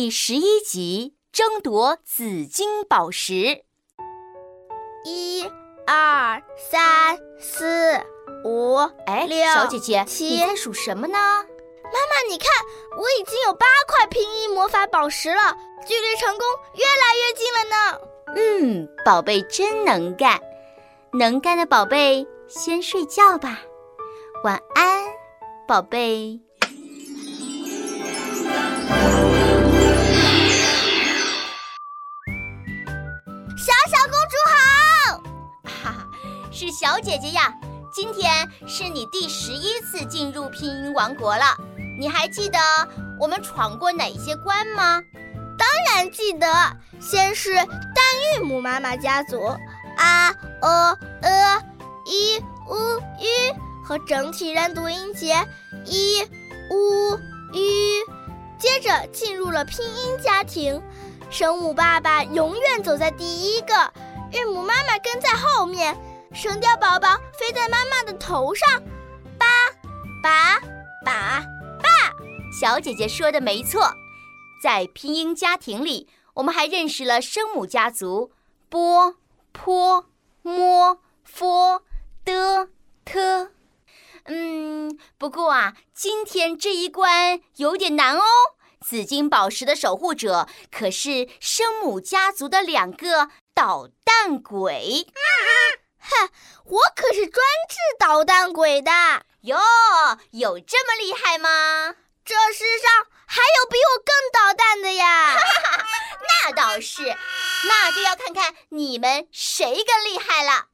[0.00, 3.64] 第十一集争夺紫金宝石。
[5.04, 5.44] 一、
[5.88, 8.00] 二、三、四、
[8.44, 8.76] 五，
[9.06, 11.18] 哎，六小姐姐，七你在数什么呢？
[11.18, 12.48] 妈妈，你看，
[12.96, 18.00] 我已经有八块拼音魔法宝石了，距离成功越来越近了呢。
[18.36, 20.40] 嗯，宝贝真能干，
[21.12, 23.58] 能干的宝贝先睡觉吧，
[24.44, 25.08] 晚安，
[25.66, 26.40] 宝贝。
[36.58, 37.54] 是小姐姐呀！
[37.92, 41.56] 今天是你第十一次进入拼音王国了，
[41.96, 42.58] 你还记得
[43.20, 45.00] 我们闯过哪些关吗？
[45.56, 49.40] 当然记得，先是单韵母妈妈家族
[49.98, 51.62] 啊、哦、呃、
[52.04, 53.28] 一、乌、吁
[53.84, 55.36] 和整体认读音节
[55.84, 56.24] 一、
[56.72, 57.16] 乌、
[57.52, 58.02] 吁，
[58.58, 60.82] 接着进入了拼音家庭，
[61.30, 63.92] 声母爸爸永远走在第一个，
[64.32, 65.96] 韵母妈妈跟在后面，
[66.40, 68.80] 声调宝宝飞在妈妈的头上，
[69.36, 69.44] 八、
[70.22, 70.60] 把、
[71.04, 71.44] 把。
[72.60, 73.92] 小姐姐说的没错，
[74.62, 78.30] 在拼音家庭里，我们还认识了声母家族：
[78.68, 79.16] 波、
[79.50, 80.06] 坡、
[80.42, 81.82] 摸、佛、
[82.24, 82.68] 的、
[83.04, 83.50] 特。
[84.26, 88.22] 嗯，不过啊，今天这一关有点难哦。
[88.80, 95.08] 紫金宝石的守护者可是声母家族的两个捣蛋鬼
[96.10, 96.30] 哼，
[96.64, 98.90] 我可是专治捣蛋鬼的。
[99.42, 99.58] 哟，
[100.32, 101.94] 有这么厉害吗？
[102.24, 105.34] 这世上还有比我更捣蛋的呀！
[106.44, 107.02] 那倒是，
[107.66, 110.66] 那就要看看你们谁更厉害了。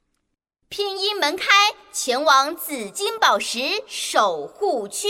[0.67, 5.07] 拼音门开，前往紫金宝石守护区。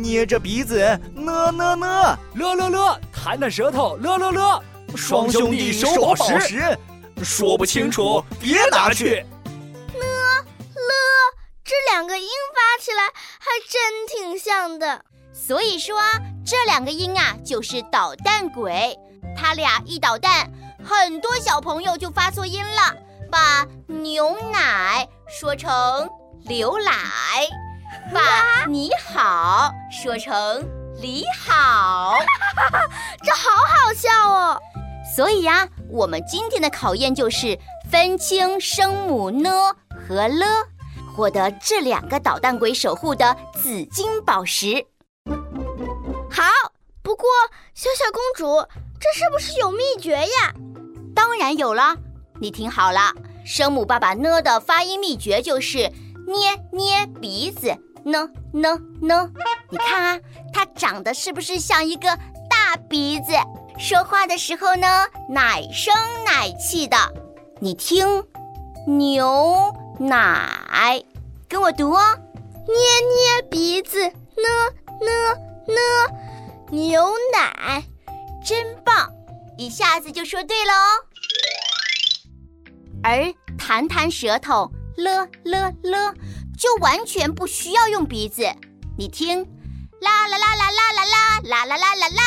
[0.00, 0.78] 捏着鼻子，
[1.14, 4.62] 呢呢呢，乐乐乐，弹弹舌头，乐乐乐，
[4.96, 6.76] 双兄弟收宝石，
[7.22, 9.24] 说不清楚别拿去。
[9.92, 10.04] 呢
[10.74, 10.92] 了，
[11.64, 13.04] 这两个音发起来
[13.38, 15.04] 还真挺像的。
[15.32, 16.00] 所以说，
[16.44, 18.96] 这两个音啊，就是捣蛋鬼。
[19.36, 20.50] 他俩一捣蛋，
[20.84, 22.94] 很多小朋友就发错音了，
[23.30, 25.70] 把牛奶说成
[26.46, 26.92] 牛奶，
[28.12, 30.34] 把你好说成
[31.00, 32.14] 你好，
[33.22, 34.60] 这好好笑哦。
[35.16, 37.58] 所以呀、我们今天的考验就是
[37.90, 40.46] 分清声母呢和了，
[41.14, 44.86] 获得这两个捣蛋鬼守护的紫金宝石。
[46.30, 46.44] 好，
[47.02, 47.26] 不过
[47.74, 48.66] 小小公主，
[49.00, 50.52] 这是不是有秘诀呀？
[51.14, 51.96] 当然有了，
[52.40, 53.12] 你听好了，
[53.44, 55.90] 声母爸爸呢的发音秘诀就是
[56.26, 59.30] 捏捏鼻子，呢呢呢。
[59.70, 60.20] 你看啊，
[60.52, 62.08] 它长得是不是像一个
[62.48, 63.32] 大鼻子？
[63.78, 65.94] 说话的时候呢，奶声
[66.24, 66.96] 奶气的。
[67.60, 68.06] 你听，
[68.86, 71.02] 牛奶，
[71.48, 72.18] 跟我读哦。
[72.66, 74.48] 捏捏鼻子，呢
[75.00, 75.34] 呢
[75.66, 75.80] 呢，
[76.70, 77.82] 牛奶。
[78.44, 79.10] 真棒，
[79.58, 80.88] 一下子就说对了哦。
[83.02, 86.14] 而弹弹舌头，了了了，
[86.60, 88.42] 就完全不需要用鼻子。
[88.98, 89.42] 你听，
[90.02, 92.22] 啦啦啦啦啦啦啦啦啦啦啦啦。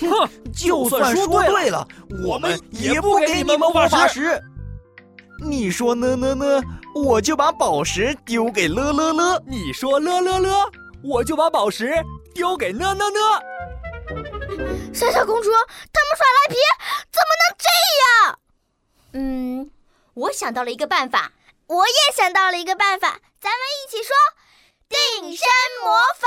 [0.00, 1.86] 哼，就算说对了，
[2.26, 4.42] 我们也不给你们魔法石。
[5.40, 6.60] 你说呢呢呢，
[6.92, 9.40] 我就把宝石丢给乐乐乐。
[9.46, 10.68] 你说乐乐乐，
[11.04, 11.94] 我就把宝石
[12.34, 13.20] 丢给呢呢呢。
[14.92, 15.50] 小小公主，
[15.92, 16.56] 他们耍赖皮，
[17.12, 17.68] 怎么能这
[18.02, 18.38] 样？
[19.12, 19.70] 嗯，
[20.14, 21.30] 我想到了一个办法。
[21.70, 24.12] 我也想到了一个办法，咱们一起说
[24.88, 25.46] 定身
[25.84, 26.26] 魔法。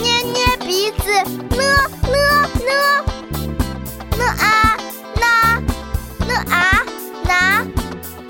[0.00, 1.12] 捏捏鼻子，
[1.54, 1.62] 呢
[2.02, 2.16] 呢
[2.66, 2.72] 呢，
[4.16, 4.76] 呢啊
[5.14, 5.60] 那，
[6.26, 6.82] 呢啊
[7.22, 7.62] 拿，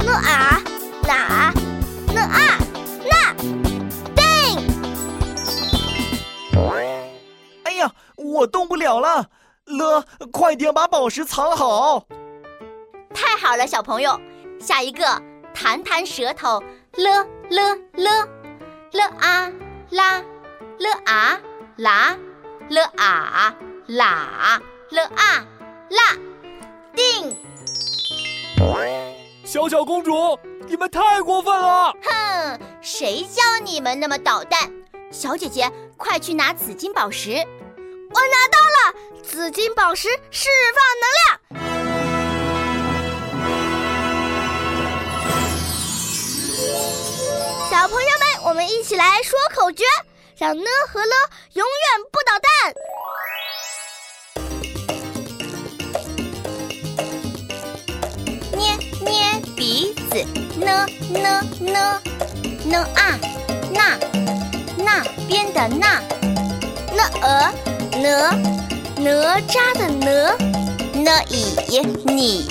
[0.05, 0.61] 呢啊
[1.05, 1.51] 哪，
[2.13, 2.61] 呢啊
[3.07, 3.33] 那，
[4.15, 4.21] 定。
[7.65, 9.31] 哎呀，我动不了了，
[9.69, 12.05] 乐，快点把宝石藏好。
[13.15, 14.21] 太好了，小朋友，
[14.61, 15.05] 下一个
[15.55, 16.61] 弹弹舌头，
[16.95, 18.29] 了了了，
[18.93, 19.53] 了啊
[19.91, 20.23] 啦，
[20.79, 21.41] 了啊
[21.77, 22.17] 啦，
[22.69, 23.55] 了啊
[23.87, 24.61] 啦，
[24.91, 25.47] 了啊
[25.91, 26.17] 啦，
[26.95, 27.37] 定。
[29.45, 31.95] 小小公主，你们太过分了！
[32.03, 34.71] 哼，谁叫你们那么捣蛋？
[35.11, 37.37] 小姐姐，快去拿紫金宝石。
[38.11, 38.79] 我拿到了
[39.23, 41.69] 紫金宝石释放能量。
[47.71, 49.85] 小朋友们，我们一起来说口诀，
[50.37, 51.15] 让呢和了
[51.53, 52.49] 永远不捣蛋。
[58.57, 60.25] 捏捏鼻子，
[60.59, 62.03] 呢呢呢
[62.65, 63.19] 呢啊，
[63.73, 63.99] 那
[64.79, 66.03] 那边的那
[66.91, 67.53] ，n，呃，
[67.93, 68.39] 哪
[68.99, 70.37] 哪吒的哪，
[71.03, 72.49] 呢乙你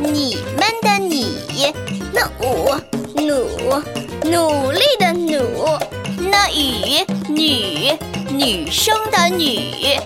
[0.00, 1.72] 你们的你，
[2.12, 2.74] 呢五
[3.14, 3.48] 努
[4.24, 5.38] 努力的努，
[6.28, 7.98] 呢语女
[8.30, 9.98] 女生的女，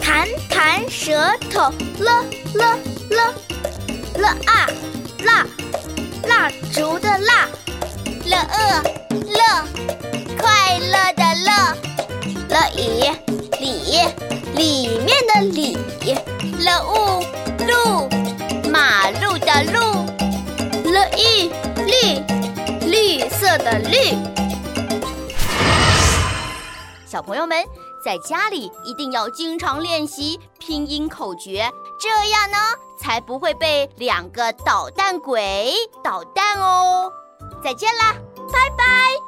[0.00, 1.60] 弹弹舌头
[1.98, 2.78] 了了
[3.10, 3.34] 了
[4.16, 4.68] 了啊
[5.24, 5.46] 蜡
[6.28, 7.48] 蜡烛的蜡，
[8.26, 9.40] 了呃乐
[10.38, 11.50] 快乐的乐，
[12.48, 13.10] 了以
[13.60, 13.98] 里
[14.54, 15.76] 里面的里，
[16.64, 17.22] 了雾
[17.66, 18.08] 路
[18.70, 19.80] 马路的路，
[20.90, 21.50] 了一
[21.84, 22.20] 绿
[22.86, 24.16] 绿色的绿。
[27.06, 27.64] 小朋友们
[28.04, 32.56] 在家里一定要经常练习拼音口诀，这样呢
[32.98, 35.72] 才不会被两个捣蛋鬼
[36.04, 37.10] 捣蛋哦。
[37.64, 38.14] 再见啦，
[38.52, 39.27] 拜拜。